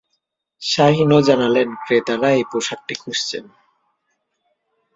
[0.61, 3.45] শাহিনও জানালেন, ক্রেতারা এই পোশাকটি খুঁজছেন।